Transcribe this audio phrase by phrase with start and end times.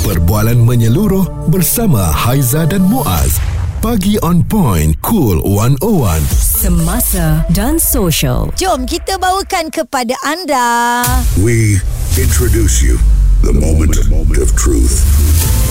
[0.00, 3.36] Perbualan menyeluruh bersama Haiza dan Muaz.
[3.84, 6.24] Pagi on point, cool 101.
[6.40, 8.48] Semasa dan social.
[8.56, 11.04] Jom kita bawakan kepada anda.
[11.36, 11.84] We
[12.16, 12.96] introduce you
[13.44, 14.00] the moment
[14.40, 15.04] of truth.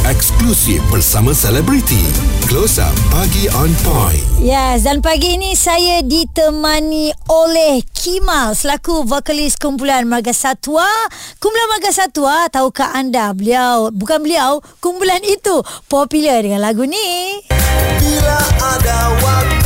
[0.07, 1.99] Eksklusif bersama selebriti.
[2.47, 4.23] Close up pagi on point.
[4.39, 10.87] Yes, dan pagi ini saya ditemani oleh Kimal selaku vokalis kumpulan Marga Satwa.
[11.43, 15.59] Kumpulan Marga Satwa, tahukah anda beliau, bukan beliau, kumpulan itu
[15.91, 17.43] popular dengan lagu ni.
[17.99, 19.58] Bila ada waktu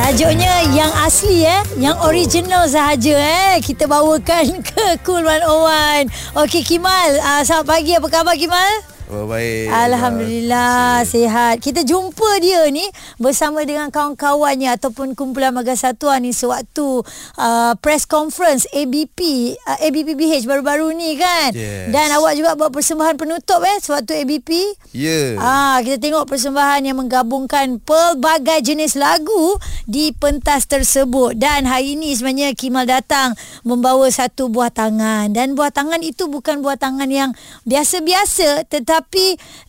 [0.00, 7.20] Tajuknya yang asli eh Yang original sahaja eh Kita bawakan ke Cool 101 Okey Kimal
[7.20, 8.89] uh, Selamat pagi apa khabar Kimal?
[9.10, 9.66] Baik.
[9.74, 11.58] Alhamdulillah sihat.
[11.58, 12.86] Kita jumpa dia ni
[13.18, 17.02] bersama dengan kawan-kawannya ataupun kumpulan Marga Satuan ni sewaktu
[17.34, 19.18] uh, press conference ABP
[19.66, 21.50] uh, ABPBH baru-baru ni kan.
[21.50, 21.90] Yes.
[21.90, 24.50] Dan awak juga buat persembahan penutup eh sewaktu ABP.
[24.94, 25.34] Ya.
[25.42, 29.58] Ah, kita tengok persembahan yang menggabungkan pelbagai jenis lagu
[29.90, 33.34] di pentas tersebut dan hari ini sebenarnya Kimal datang
[33.66, 37.30] membawa satu buah tangan dan buah tangan itu bukan buah tangan yang
[37.66, 38.99] biasa-biasa tetapi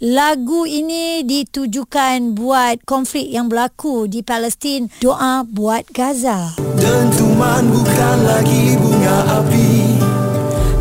[0.03, 4.91] lagu ini ditujukan buat konflik yang berlaku di Palestin.
[4.99, 6.53] Doa buat Gaza.
[6.77, 9.71] Dentuman bukan lagi bunga api.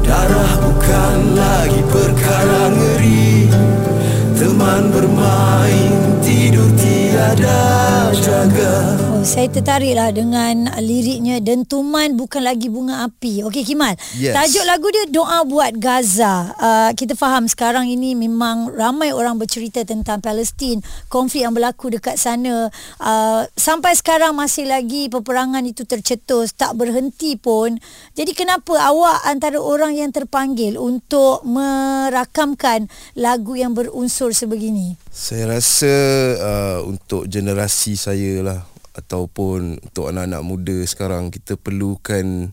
[0.03, 3.47] Darah bukan lagi perkara ngeri.
[4.35, 8.10] Teman bermain tidur tiada
[9.21, 13.45] saya tertariklah dengan liriknya Dentuman bukan lagi bunga api.
[13.45, 13.93] Okey Kimal.
[14.17, 14.33] Yes.
[14.33, 16.57] Tajuk lagu dia Doa buat Gaza.
[16.57, 20.81] Uh, kita faham sekarang ini memang ramai orang bercerita tentang Palestin,
[21.13, 22.73] konflik yang berlaku dekat sana.
[22.97, 27.77] Uh, sampai sekarang masih lagi peperangan itu tercetus, tak berhenti pun.
[28.17, 32.89] Jadi kenapa awak antara orang yang terpanggil untuk merakamkan
[33.21, 34.97] lagu yang berunsur sebegini?
[35.13, 35.95] Saya rasa
[36.41, 38.70] uh, untuk generasi saya lah
[39.01, 42.53] ataupun untuk anak-anak muda sekarang kita perlukan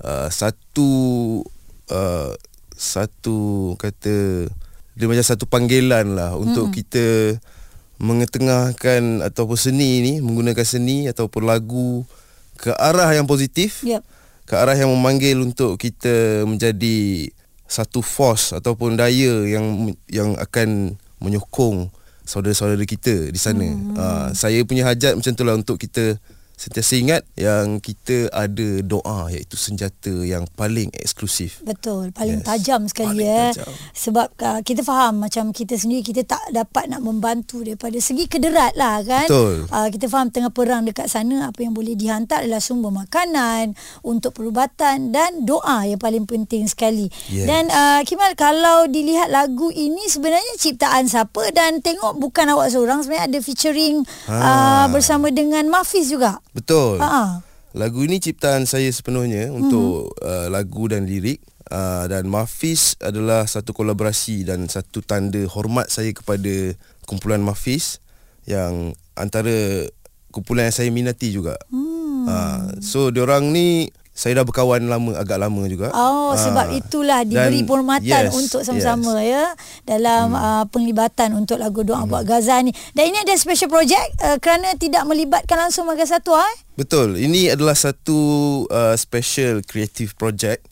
[0.00, 0.90] uh, satu
[1.92, 2.32] uh,
[2.72, 4.48] satu kata
[4.92, 6.76] dia macam satu panggilan lah untuk Mm-mm.
[6.76, 7.06] kita
[8.02, 12.02] mengetengahkan ataupun seni ni menggunakan seni ataupun lagu
[12.58, 14.02] ke arah yang positif Yep.
[14.48, 17.30] ke arah yang memanggil untuk kita menjadi
[17.70, 21.88] satu force ataupun daya yang yang akan menyokong
[22.24, 23.66] saudara-saudara kita di sana.
[23.66, 23.94] Hmm.
[23.94, 26.18] Uh, saya punya hajat macam itulah untuk kita
[26.62, 31.58] sentiasa ingat yang kita ada doa iaitu senjata yang paling eksklusif.
[31.66, 32.46] Betul, paling yes.
[32.46, 33.50] Tajam sekali paling eh.
[33.50, 33.72] tajam.
[33.98, 38.78] Sebab uh, kita faham macam kita sendiri kita tak dapat nak membantu daripada segi kederat
[38.78, 39.26] lah kan.
[39.26, 39.66] Betul.
[39.66, 43.74] Uh, kita faham tengah perang dekat sana apa yang boleh dihantar adalah sumber makanan
[44.06, 47.10] untuk perubatan dan doa yang paling penting sekali.
[47.26, 47.50] Yes.
[47.50, 53.02] Dan uh, Kimal kalau dilihat lagu ini sebenarnya ciptaan siapa dan tengok bukan awak seorang
[53.02, 54.34] sebenarnya ada featuring Ha.
[54.36, 56.38] uh, bersama dengan Mafiz juga.
[56.52, 57.00] Betul.
[57.00, 57.40] Ha.
[57.72, 61.40] Lagu ini ciptaan saya sepenuhnya untuk uh, lagu dan lirik
[61.72, 66.76] uh, dan Mafiz adalah satu kolaborasi dan satu tanda hormat saya kepada
[67.08, 68.04] kumpulan Mafiz
[68.44, 69.88] yang antara
[70.28, 71.56] kumpulan yang saya minati juga.
[71.72, 72.28] Hmm.
[72.28, 75.88] Uh, so diorang ni saya dah berkawan lama agak lama juga.
[75.96, 76.76] Oh, sebab Ah.
[76.76, 79.56] itulah diberi Dan- penghormatan yes, untuk sama-sama ya
[79.88, 80.44] dalam hmm.
[80.44, 82.12] uh, penglibatan untuk lagu Doa hmm.
[82.12, 82.76] buat Gaza ni.
[82.92, 86.56] Dan ini ada special project uh, kerana tidak melibatkan langsung Marga Satwa eh.
[86.76, 87.16] Betul.
[87.16, 88.20] Ini adalah satu
[88.68, 90.68] uh, special creative project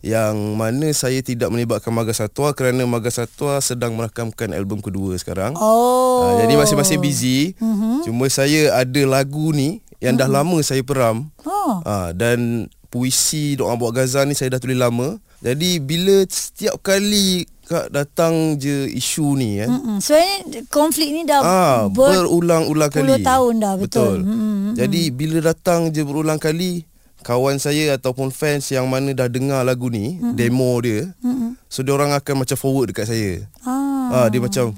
[0.00, 5.54] yang mana saya tidak melibatkan Marga Satwa kerana Marga Satwa sedang merakamkan album kedua sekarang.
[5.54, 6.26] Oh.
[6.26, 7.54] Uh, jadi masing-masing busy.
[7.60, 8.10] Mm-hmm.
[8.10, 11.30] Cuma saya ada lagu ni yang dah lama saya peram.
[11.46, 11.84] Oh.
[11.84, 15.16] Uh, dan puisi Doa Buat Gaza ni saya dah tulis lama.
[15.40, 19.70] Jadi bila setiap kali kak datang je isu ni kan.
[19.70, 19.96] Mm-mm.
[20.02, 23.06] Sebenarnya konflik ni dah Ah, berulang-ulang kali.
[23.06, 24.20] puluh tahun dah, betul.
[24.20, 24.26] Betul.
[24.26, 24.74] Mm-mm.
[24.74, 26.84] Jadi bila datang je berulang kali,
[27.22, 31.86] kawan saya ataupun fans yang mana dah dengar lagu ni, mm demo dia, mm so
[31.86, 33.46] dia orang akan macam forward dekat saya.
[33.62, 34.26] Ah.
[34.26, 34.74] Ah, dia macam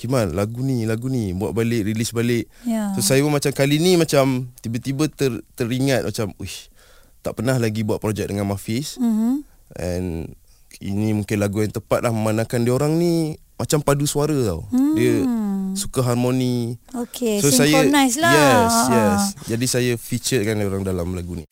[0.00, 2.48] Kimal lagu ni lagu ni buat balik release balik.
[2.64, 2.96] Ya.
[2.96, 6.69] So saya pun macam kali ni macam tiba-tiba ter, teringat macam uish
[7.20, 8.96] tak pernah lagi buat projek dengan Mafiz.
[8.96, 9.32] Mhm.
[9.76, 10.34] And
[10.78, 14.64] ini mungkin lagu yang tepat lah memandangkan dia orang ni macam padu suara tau.
[14.72, 14.96] Hmm.
[14.96, 15.14] Dia
[15.76, 16.80] suka harmoni.
[16.96, 18.32] Okey, So saya synchronize lah.
[18.32, 18.88] Yes, Ah.
[18.90, 19.22] yes.
[19.46, 21.44] Jadi saya featurekan dia orang dalam lagu ni.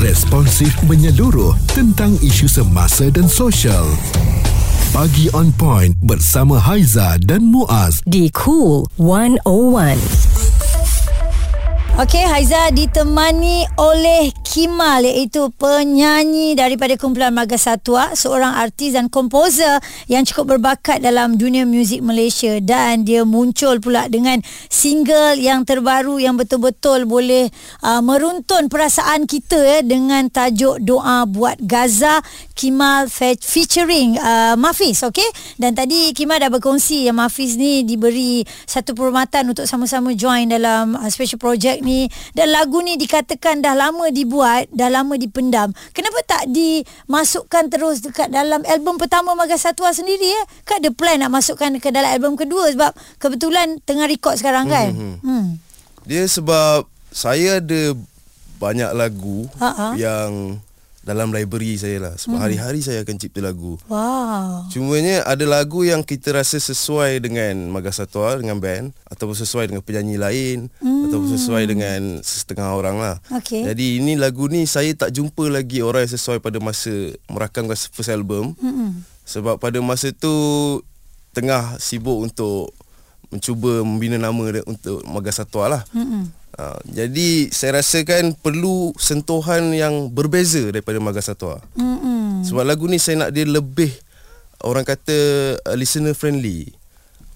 [0.00, 3.84] Responsif menyeluruh tentang isu semasa dan sosial.
[4.90, 8.00] Pagi on point bersama Haiza dan Muaz.
[8.08, 10.29] di Cool 101.
[12.00, 19.76] Okey, Haiza ditemani oleh Kimal iaitu penyanyi daripada kumpulan Marga Satwa, seorang artis dan komposer
[20.08, 24.40] yang cukup berbakat dalam dunia muzik Malaysia dan dia muncul pula dengan
[24.72, 27.52] single yang terbaru yang betul-betul boleh
[27.84, 32.24] uh, meruntun perasaan kita ya dengan tajuk Doa Buat Gaza
[32.56, 35.28] Kimal fe- featuring uh, Mafiz, okey?
[35.60, 40.96] Dan tadi Kimal dah berkongsi yang Mafiz ni diberi satu perhormatan untuk sama-sama join dalam
[40.96, 41.89] uh, special project ni
[42.32, 45.70] dan lagu ni dikatakan dah lama dibuat, dah lama dipendam.
[45.90, 50.42] Kenapa tak dimasukkan terus dekat dalam album pertama Marga Satwa sendiri ya?
[50.62, 54.94] Kan ada plan nak masukkan ke dalam album kedua sebab kebetulan tengah record sekarang kan.
[54.94, 55.14] Mhm.
[55.20, 55.46] Hmm.
[56.04, 57.92] Dia sebab saya ada
[58.60, 59.96] banyak lagu Ha-ha.
[59.96, 60.60] yang
[61.00, 62.14] dalam library saya lah.
[62.16, 63.80] Sebab hari-hari saya akan cipta lagu.
[63.88, 64.68] Wow.
[64.68, 69.80] Cumanya ada lagu yang kita rasa sesuai dengan Marga Satwa dengan band ataupun sesuai dengan
[69.80, 71.08] penyanyi lain hmm.
[71.08, 73.16] ataupun sesuai dengan setengah orang lah.
[73.32, 73.64] Okey.
[73.64, 76.92] Jadi ini lagu ni saya tak jumpa lagi orang yang sesuai pada masa
[77.32, 78.52] merakamkan first album.
[78.60, 79.00] Hmm.
[79.24, 80.32] Sebab pada masa tu
[81.32, 82.74] tengah sibuk untuk
[83.30, 85.82] mencuba membina nama untuk Marga Satwa lah.
[85.94, 86.28] Hmm.
[86.58, 91.62] Ha, jadi saya rasakan perlu sentuhan yang berbeza daripada Marga Satwa.
[91.78, 92.42] Hmm.
[92.42, 93.92] Sebab lagu ni saya nak dia lebih
[94.60, 95.16] orang kata
[95.62, 96.74] uh, listener friendly.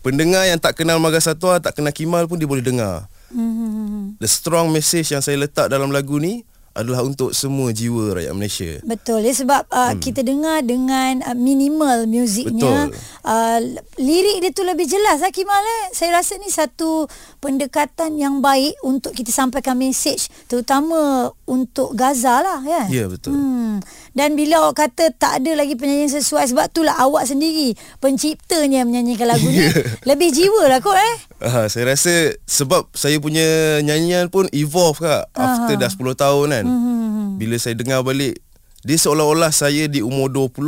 [0.04, 3.08] Pendengar yang tak kenal Marga Satwa, tak kenal Kimal pun dia boleh dengar.
[3.32, 4.18] Hmm.
[4.20, 8.70] The strong message yang saya letak dalam lagu ni adalah untuk semua jiwa rakyat Malaysia.
[8.82, 10.02] Betul ya sebab uh, hmm.
[10.02, 12.98] kita dengar dengan uh, minimal muziknya Betul.
[13.22, 13.58] uh,
[14.02, 15.94] lirik dia tu lebih jelas lah Kimal eh.
[15.94, 17.06] Saya rasa ni satu
[17.38, 22.90] pendekatan yang baik untuk kita sampaikan message terutama untuk Gaza lah kan.
[22.90, 23.38] Ya, betul.
[23.38, 23.78] Hmm.
[24.10, 28.82] Dan bila awak kata tak ada lagi penyanyi yang sesuai sebab itulah awak sendiri penciptanya
[28.82, 29.62] yang menyanyikan lagu ni.
[30.10, 31.16] lebih jiwa lah kot eh.
[31.44, 36.63] Ah, saya rasa sebab saya punya nyanyian pun evolve kak after dah 10 tahun kan.
[36.64, 37.36] Hmm.
[37.36, 38.40] Bila saya dengar balik
[38.84, 40.60] dia seolah-olah saya di umur 20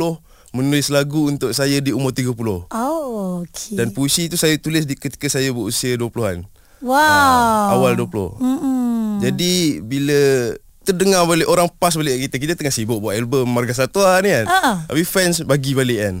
[0.57, 2.33] menulis lagu untuk saya di umur 30.
[2.73, 3.77] Oh, okey.
[3.77, 6.47] Dan puisi tu saya tulis di ketika saya berusia 20-an.
[6.81, 6.97] wow.
[6.97, 8.41] Ah, awal 20.
[8.41, 9.21] Mm-mm.
[9.21, 14.17] Jadi bila terdengar balik orang pas balik kita kita tengah sibuk buat album Marga Satwa
[14.23, 14.45] ni kan.
[14.49, 14.75] Ah.
[14.89, 16.15] Tapi fans bagi balik kan.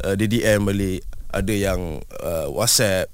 [0.00, 1.04] Uh, dia DM balik
[1.34, 3.10] ada yang uh, WhatsApp.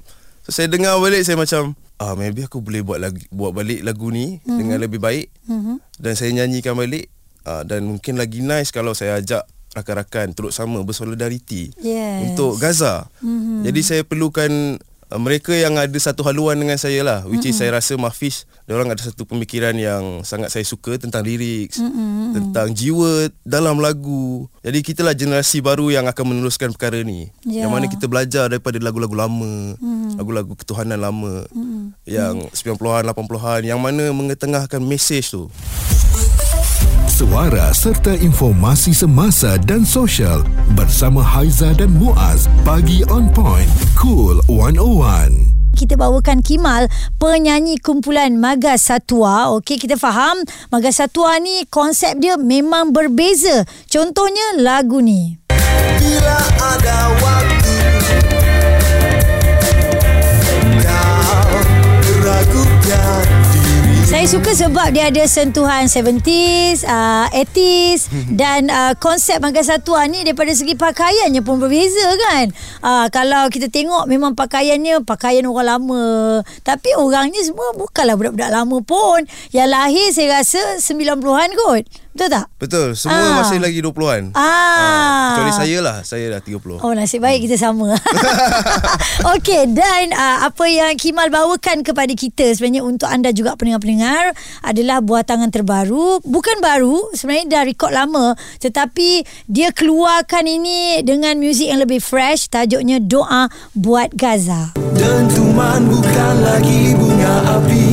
[0.47, 4.08] So saya dengar balik saya macam ah maybe aku boleh buat lagi buat balik lagu
[4.08, 4.56] ni mm-hmm.
[4.56, 5.29] dengan lebih baik.
[5.44, 5.76] Mm-hmm.
[6.00, 7.12] Dan saya nyanyikan balik
[7.44, 12.32] uh, dan mungkin lagi nice kalau saya ajak rakan-rakan turut sama bersolidariti Yes.
[12.32, 13.06] untuk Gaza.
[13.20, 13.58] Mm-hmm.
[13.69, 14.81] Jadi saya perlukan
[15.12, 17.55] uh, mereka yang ada satu haluan dengan saya lah which mm-hmm.
[17.55, 21.75] is saya rasa Mafiz dia orang ada satu pemikiran yang sangat saya suka tentang lirik
[21.75, 22.38] mm-hmm.
[22.38, 24.47] tentang jiwa dalam lagu.
[24.62, 27.35] Jadi kita lah generasi baru yang akan meneruskan perkara ni.
[27.43, 27.67] Ya.
[27.67, 30.23] Yang mana kita belajar daripada lagu-lagu lama, mm-hmm.
[30.23, 31.69] lagu-lagu ketuhanan lama mm-hmm.
[32.04, 35.46] Yang 90-an 80-an yang mana mengetengahkan mesej tu.
[37.10, 40.40] Suara serta informasi semasa dan sosial
[40.72, 42.48] bersama Haiza dan Muaz.
[42.64, 43.69] Pagi on point.
[43.92, 45.60] Cool 101.
[45.81, 49.48] kita bawakan Kimal penyanyi kumpulan Maga Satwa.
[49.56, 50.37] Okey, kita faham
[50.69, 53.64] Maga Satwa ni konsep dia memang berbeza.
[53.88, 55.40] Contohnya lagu ni.
[56.00, 57.60] Bila ada waktu
[64.11, 68.11] Saya suka sebab dia ada sentuhan 70s, uh, 80s
[68.43, 72.50] dan uh, konsep Maga Satwa ni daripada segi pakaiannya pun berbeza kan.
[72.83, 76.43] Uh, kalau kita tengok memang pakaiannya pakaian orang lama.
[76.67, 79.31] Tapi orangnya semua bukanlah budak-budak lama pun.
[79.55, 81.87] Yang lahir saya rasa 90-an kot.
[82.11, 82.47] Betul tak?
[82.59, 83.35] Betul, semua Ah.
[83.38, 84.35] masih lagi 20-an.
[84.35, 85.31] Ah.
[85.33, 86.83] Kecuali saya lah, saya dah 30.
[86.83, 87.95] Oh nasib baik kita sama
[89.33, 94.99] Okey Dan uh, apa yang Kimal bawakan kepada kita Sebenarnya untuk anda juga pendengar-pendengar Adalah
[94.99, 101.69] buah tangan terbaru Bukan baru Sebenarnya dah rekod lama Tetapi Dia keluarkan ini Dengan muzik
[101.69, 107.88] yang lebih fresh Tajuknya Doa Buat Gaza Dentuman bukan lagi bunga api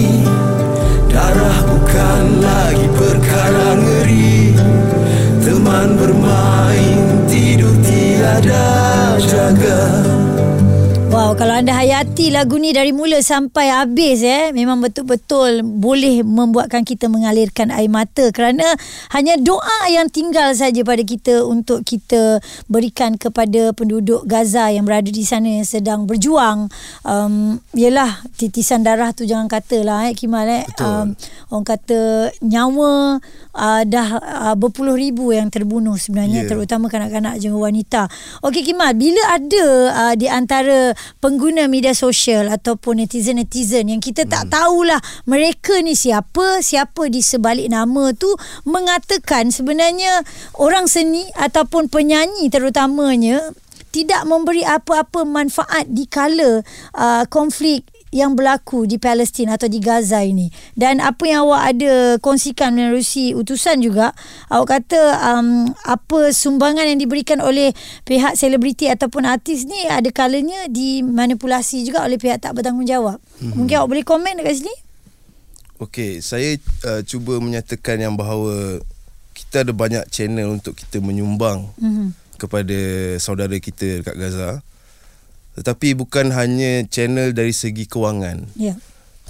[1.08, 4.54] Darah bukan lagi perkara ngeri.
[5.42, 9.82] Teman bermain tidur tiada jaga
[11.18, 16.86] Wow, kalau anda hayati lagu ni dari mula sampai habis eh, memang betul-betul boleh membuatkan
[16.86, 18.62] kita mengalirkan air mata kerana
[19.18, 22.38] hanya doa yang tinggal saja pada kita untuk kita
[22.70, 26.70] berikan kepada penduduk Gaza yang berada di sana yang sedang berjuang.
[27.02, 30.70] Um, yelah, titisan darah tu jangan katalah eh Kimal eh.
[30.70, 30.86] Betul.
[30.86, 31.08] Um,
[31.50, 33.18] orang kata nyawa
[33.58, 36.50] uh, dah uh, berpuluh ribu yang terbunuh sebenarnya Ya.
[36.50, 38.06] terutama kanak-kanak dan wanita.
[38.46, 44.54] Okey Kimal, bila ada uh, di antara pengguna media sosial ataupun netizen-netizen yang kita tak
[44.54, 48.30] tahulah mereka ni siapa, siapa di sebalik nama tu
[48.70, 50.22] mengatakan sebenarnya
[50.62, 53.42] orang seni ataupun penyanyi terutamanya
[53.90, 56.62] tidak memberi apa-apa manfaat di kala
[56.94, 57.88] uh, konflik
[58.18, 63.38] yang berlaku di Palestin atau di Gaza ini dan apa yang awak ada kongsikan menerusi
[63.38, 64.18] utusan juga
[64.50, 65.02] awak kata
[65.38, 67.78] um, apa sumbangan yang diberikan oleh
[68.10, 73.54] pihak selebriti ataupun artis ni ada kalanya dimanipulasi juga oleh pihak tak bertanggungjawab mm-hmm.
[73.54, 74.76] mungkin awak boleh komen dekat sini
[75.78, 76.58] Okey, saya
[76.90, 78.82] uh, cuba menyatakan yang bahawa
[79.38, 82.10] kita ada banyak channel untuk kita menyumbang mm-hmm.
[82.42, 82.80] kepada
[83.22, 84.66] saudara kita dekat Gaza.
[85.58, 88.46] Tetapi bukan hanya channel dari segi kewangan.
[88.54, 88.78] ya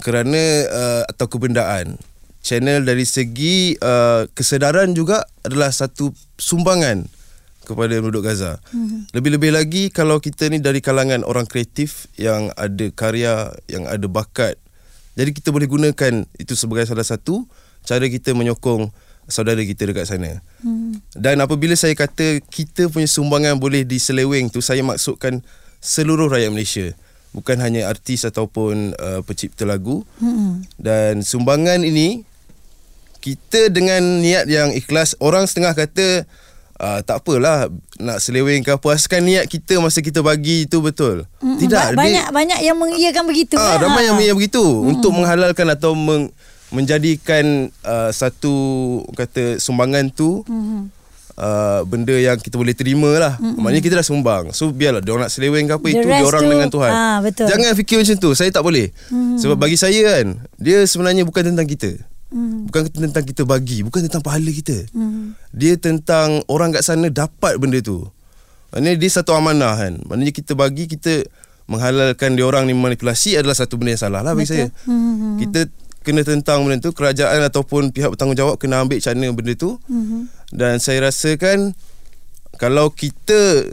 [0.04, 1.96] Kerana uh, atau kebendaan.
[2.44, 7.08] Channel dari segi uh, kesedaran juga adalah satu sumbangan
[7.68, 8.64] kepada penduduk Gaza.
[8.72, 9.00] Mm-hmm.
[9.12, 14.56] Lebih-lebih lagi kalau kita ni dari kalangan orang kreatif yang ada karya, yang ada bakat.
[15.20, 17.44] Jadi kita boleh gunakan itu sebagai salah satu
[17.84, 18.88] cara kita menyokong
[19.28, 20.40] saudara kita dekat sana.
[20.64, 21.04] Hmm.
[21.12, 25.44] Dan apabila saya kata kita punya sumbangan boleh diseleweng tu saya maksudkan
[25.80, 26.88] seluruh rakyat Malaysia.
[27.32, 30.02] Bukan hanya artis ataupun uh, pencipta lagu.
[30.18, 30.66] Hmm.
[30.76, 32.26] Dan sumbangan ini
[33.20, 36.24] kita dengan niat yang ikhlas orang setengah kata
[36.80, 37.68] uh, tak apalah
[37.98, 41.26] nak seleweng ke apa asalkan niat kita masa kita bagi itu betul.
[41.42, 41.60] Mm-mm.
[41.60, 43.90] Tidak Ba- banyak banyak yang mengiyakan begitu Ah, kan?
[43.90, 44.24] ramai yang Ha.
[44.24, 44.92] yang begitu hmm.
[44.96, 46.32] untuk menghalalkan atau meng,
[46.70, 48.56] menjadikan uh, satu
[49.12, 50.94] kata sumbangan tu hmm.
[51.38, 53.34] Uh, benda yang kita boleh terima lah.
[53.38, 53.62] Hmm.
[53.62, 54.52] Maknanya kita dah sumbang.
[54.52, 56.92] So biarlah dia nak seleweng ke apa The itu dia orang tu, dengan Tuhan.
[56.92, 57.46] ah, betul.
[57.48, 58.30] Jangan fikir macam tu.
[58.34, 58.92] Saya tak boleh.
[59.14, 59.38] Hmm.
[59.38, 60.26] Sebab bagi saya kan
[60.58, 61.96] dia sebenarnya bukan tentang kita.
[62.28, 62.68] Hmm.
[62.68, 64.84] Bukan tentang kita bagi, bukan tentang pahala kita.
[64.92, 65.38] Hmm.
[65.56, 68.04] Dia tentang orang kat sana dapat benda tu.
[68.76, 69.94] Maknanya dia satu amanah kan.
[70.04, 71.24] Maknanya kita bagi kita
[71.68, 74.68] menghalalkan dia orang ni manipulasi adalah satu benda yang salah lah bagi saya.
[74.84, 75.40] Hmm.
[75.40, 75.72] Kita
[76.04, 79.80] kena tentang benda tu kerajaan ataupun pihak bertanggungjawab kena ambil cara benda tu.
[79.88, 80.28] Hmm.
[80.52, 81.76] Dan saya rasakan
[82.56, 83.68] kalau kita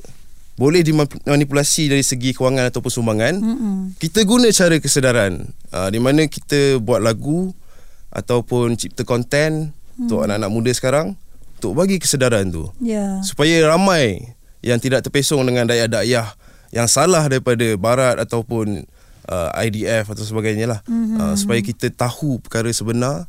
[0.54, 3.76] boleh dimanipulasi dari segi kewangan ataupun sumbangan, mm-hmm.
[3.98, 5.50] kita guna cara kesedaran.
[5.74, 7.50] Uh, di mana kita buat lagu
[8.14, 10.06] ataupun cipta konten mm.
[10.06, 11.18] untuk anak-anak muda sekarang
[11.58, 12.70] untuk bagi kesedaran tu.
[12.78, 13.18] Ya.
[13.26, 16.38] Supaya ramai yang tidak terpesong dengan daya-daya
[16.70, 18.86] yang salah daripada barat ataupun
[19.26, 20.80] uh, IDF atau sebagainya lah.
[20.86, 21.18] Mm-hmm.
[21.18, 23.26] Uh, supaya kita tahu perkara sebenar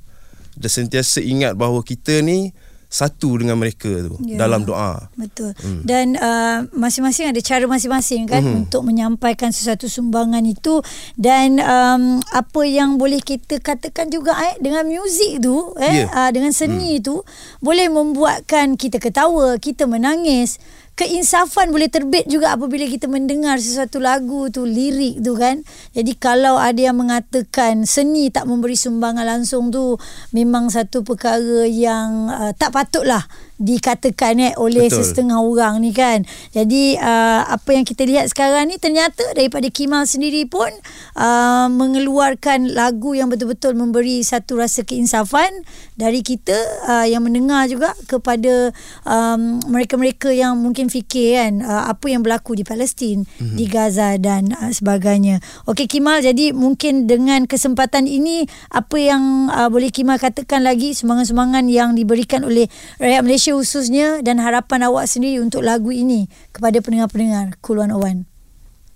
[0.53, 2.53] dan sentiasa ingat bahawa kita ni
[2.87, 4.39] satu dengan mereka tu Ya.
[4.39, 5.09] dalam doa.
[5.13, 5.51] Betul.
[5.57, 5.81] Hmm.
[5.83, 8.47] Dan uh, masing-masing ada cara masing-masing kan Mhm.
[8.47, 8.59] hmm.
[8.63, 10.79] untuk menyampaikan sesuatu sumbangan itu
[11.15, 16.07] dan um, apa yang boleh kita katakan juga eh dengan muzik tu eh Ya.
[16.07, 17.03] uh, dengan seni hmm.
[17.03, 17.15] tu
[17.59, 20.57] boleh membuatkan kita ketawa, kita menangis.
[20.95, 25.59] Keinsafan boleh terbit juga apabila kita mendengar sesuatu lagu tu, lirik tu kan.
[25.91, 29.99] Jadi kalau ada yang mengatakan seni tak memberi sumbangan langsung tu
[30.31, 35.03] memang satu perkara yang uh, tak patutlah dikatakan eh oleh Betul.
[35.03, 36.27] setengah orang ni kan.
[36.51, 40.67] Jadi uh, apa yang kita lihat sekarang ni ternyata daripada Kimal sendiri pun
[41.15, 45.51] uh, mengeluarkan lagu yang betul-betul memberi satu rasa keinsafan
[45.95, 46.55] dari kita
[46.87, 48.75] uh, yang mendengar juga kepada
[49.07, 53.55] um, mereka-mereka yang mungkin fikir kan uh, apa yang berlaku di Palestin, mm-hmm.
[53.55, 55.39] di Gaza dan uh, sebagainya.
[55.67, 61.67] Okey Kimal jadi mungkin dengan kesempatan ini apa yang uh, boleh Kimal katakan lagi sumbangan-sumbangan
[61.71, 62.67] yang diberikan oleh
[62.99, 68.25] rakyat Malaysia khususnya dan harapan awak sendiri untuk lagu ini kepada pendengar-pendengar Cool 101.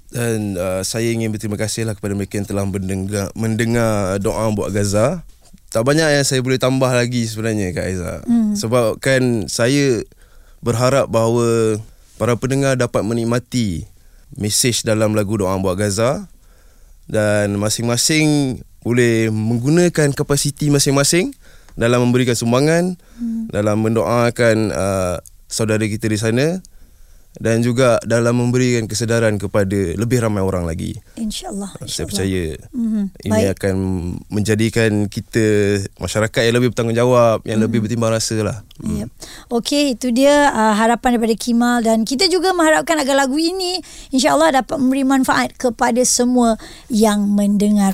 [0.10, 4.74] Dan uh, saya ingin berterima kasih lah kepada mereka yang telah mendengar, mendengar doa buat
[4.74, 5.22] Gaza.
[5.70, 8.14] Tak banyak yang saya boleh tambah lagi sebenarnya Kak Aiza.
[8.26, 8.58] Hmm.
[8.58, 10.02] Sebab kan saya
[10.66, 11.78] berharap bahawa
[12.18, 13.86] para pendengar dapat menikmati
[14.34, 16.26] mesej dalam lagu doa buat Gaza
[17.10, 21.36] dan masing-masing boleh menggunakan kapasiti masing-masing
[21.80, 23.56] dalam memberikan sumbangan, hmm.
[23.56, 25.16] dalam mendoakan uh,
[25.48, 26.60] saudara kita di sana
[27.38, 30.98] dan juga dalam memberikan kesedaran kepada lebih ramai orang lagi.
[31.14, 31.78] InsyaAllah.
[31.78, 32.10] Saya insyaAllah.
[32.10, 32.44] percaya
[32.74, 33.04] Mhm.
[33.22, 33.54] ini Baik.
[33.54, 33.76] akan
[34.34, 35.46] menjadikan kita
[36.02, 38.58] masyarakat yang lebih bertanggungjawab, yang lebih bertimbang rasa lah.
[38.82, 39.06] Hmm.
[39.06, 39.10] Yep.
[39.54, 43.78] Okey, itu dia uh, harapan daripada Kimal dan kita juga mengharapkan agar lagu ini
[44.10, 46.58] insya-Allah dapat memberi manfaat kepada semua
[46.90, 47.94] yang mendengar.